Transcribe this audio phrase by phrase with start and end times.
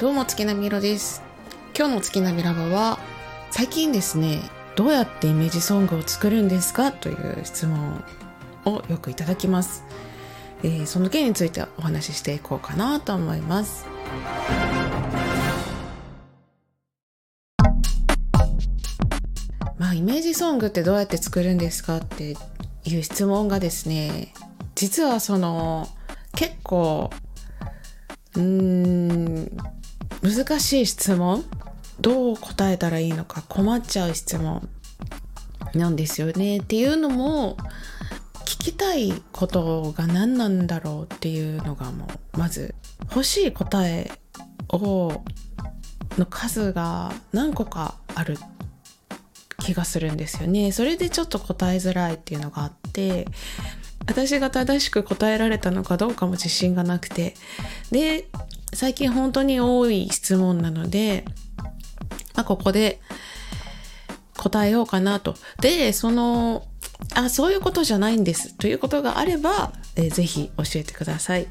[0.00, 1.22] どうも月並みろです。
[1.76, 2.98] 今日の月並みラボは
[3.50, 4.40] 最近ですね
[4.74, 8.02] どうやってイメージソングを作るんですかという質問
[8.64, 9.84] をよくいただきます、
[10.62, 13.86] えー、その件についてお話ししていこうかなと思います。
[19.76, 22.36] まあイメージソングってどうやって作るんですかって
[22.86, 24.32] いう質問がですね
[24.74, 25.88] 実はその
[26.34, 27.10] 結構
[28.34, 29.50] うん
[30.22, 31.44] 難しい質問。
[32.00, 34.68] どう答えたらいいのか困っちゃう質問
[35.74, 36.58] なんですよね。
[36.58, 37.56] っていうのも
[38.46, 42.74] 聞きたいことが何なんだろうっていうのがもうまず
[43.10, 44.10] 欲しい答え
[44.70, 45.22] を
[46.18, 48.38] の数が何個かある
[49.58, 50.72] 気がするんですよね。
[50.72, 53.26] それでちょっと答えづらいっていうのがあって
[54.06, 57.34] 私が正しく答えられたのかどうかも自信がなくて。
[57.90, 58.28] で
[58.72, 61.24] 最近本当に多い質問なので、
[62.34, 63.00] まあ、ここで
[64.36, 65.34] 答えようかなと。
[65.60, 66.66] で、その、
[67.14, 71.46] あ、そういうことじゃないんですということがあれば、えー、ぜひ教えてください。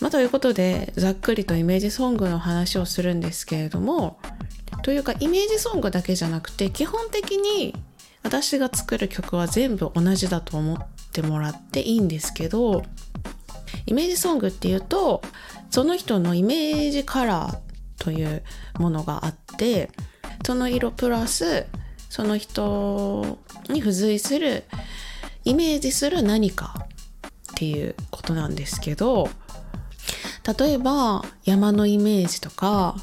[0.00, 4.18] まあ、ということで、ざっくりとイメージソングの話をするんですけれども、
[4.82, 7.74] というかイメージソングだけじゃなくて、基本的に
[8.22, 10.78] 私が作る曲は全部同じだと思っ
[11.12, 12.84] てもらっていいんですけど、
[13.86, 15.22] イメージソングっていうと、
[15.74, 17.58] その人のイメージカラー
[17.98, 18.44] という
[18.78, 19.90] ものがあって
[20.46, 21.66] その色プラス
[22.08, 24.62] その人に付随する
[25.44, 26.86] イメージする何か
[27.54, 29.28] っていうことなんですけど
[30.56, 32.94] 例えば山のイメージとか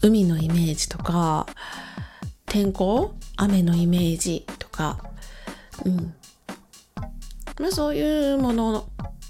[0.00, 1.46] 海のイメージとか
[2.46, 5.00] 天候雨のイメージとか、
[5.84, 6.14] うん。
[7.58, 8.88] まあ、そういうもの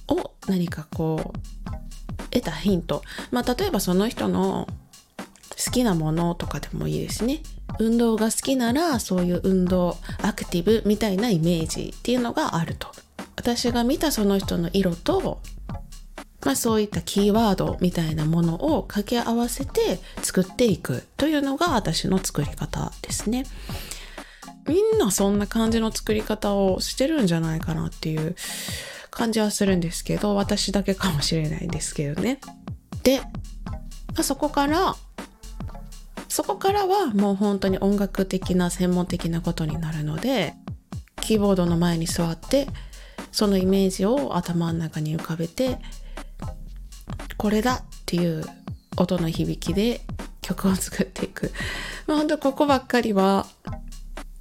[0.09, 1.58] を何かこう
[2.41, 4.69] 得たヒント、まあ、例えばその人の
[5.65, 7.41] 好きなものとかでもいいですね。
[7.79, 12.89] 運動が好きならそういう運動アクティブみたいなイメージっていうのがあると。
[13.37, 15.41] 私が見たその人の色と
[16.45, 23.45] まあそういったキーワードみたいなものを掛け合わせて作っていくというのが私の作り方ですね。
[24.67, 28.37] みんなそんな感じの作り方をしてるんじゃないかなっていう。
[29.19, 32.39] 感じはするんですけど、私だけかもしれないんですけどね。
[33.03, 33.21] で、
[34.17, 34.95] ま、そこから、
[36.29, 40.55] そこからはもう本当に音楽的な専門的なことになるので、
[41.21, 42.69] キーボードの前に座って、
[43.33, 45.79] そのイメージを頭の中に浮かべて、
[47.37, 48.45] これだっていう
[48.97, 50.01] 音の響きで
[50.43, 51.51] 曲を作っていく。
[52.07, 53.47] まあ、本当ここばっかりは、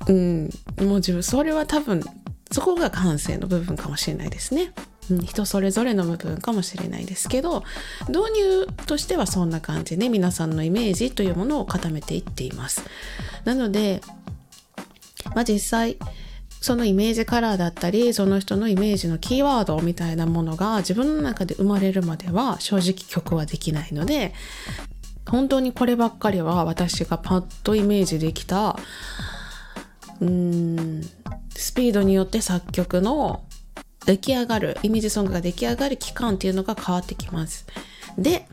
[0.07, 0.49] うん、
[0.81, 2.03] もう自分、それは多分
[2.51, 4.73] そこが感性の部分かもしれないですね。
[5.09, 7.63] うん、人それぞれの部分かもしれないですけど
[8.09, 12.83] 導入としてはそんな感じで皆さんのイメージというものを固めていっています。
[13.45, 14.01] なので、
[15.33, 15.97] まあ、実際
[16.59, 24.33] そのイメージカラーだったりその人のイメージのキーワードみたいなものが自分の中で生まれるまでは正直曲はできないので
[25.29, 28.77] 本当にこればっかりは私がパッとイメージできた
[30.19, 31.01] うーん
[31.77, 33.43] ピードによって作曲の
[34.07, 37.67] 出来上がるイメージソングが出来上がる期間っていうのが変わってきます。
[38.17, 38.47] で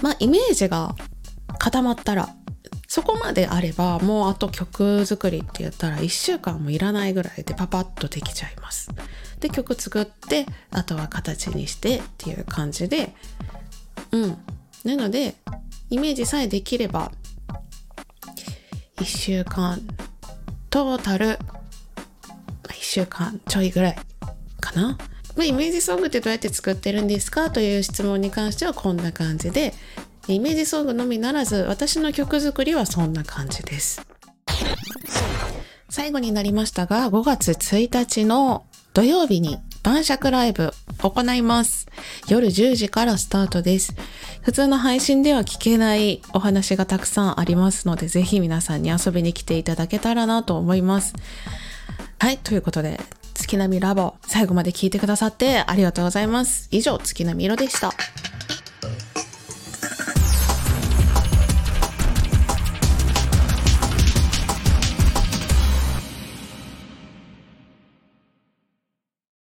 [0.00, 0.94] まあイメージが
[1.58, 2.28] 固まったら
[2.86, 8.90] そこまであればもうあと曲作りって言ったら1週間もいらないぐらいでパパッとできちゃいます。
[9.40, 13.12] で曲作ってあとは形にしてっていう感じで
[14.12, 14.38] うん。
[14.84, 15.34] なので
[15.90, 17.10] イメージさえできれば
[18.98, 19.80] 1週間
[20.70, 21.40] トータル
[22.88, 23.96] 週間ちょいぐらい
[24.60, 24.96] かな。
[25.36, 29.74] まあ、イメージソングってどうやって作ってるんですかという質問に関してはこんな感じで、
[30.26, 34.00] イメージソングのみならず私の曲作りはそんな感じです。
[35.90, 40.72] 最後になりましたが、5月1日の土曜日に晩酌ライブ
[41.02, 41.86] 行います。
[42.28, 43.94] 夜10時からスタートです。
[44.40, 51.12] 普通の配信では聞けないお話がたくさんありますので、ぜひ皆さんに遊びに来ていただけたらなと思います。
[52.20, 52.98] はい、ということで、
[53.32, 56.66] 月並みラボ、最後まで聞いてくださってありがとうございます。
[56.72, 57.92] 以上、月並み色でした。